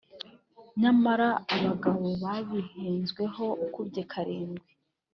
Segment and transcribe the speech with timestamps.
[0.81, 4.69] Nyamara abagabo babihenzweho ukubye karindwi.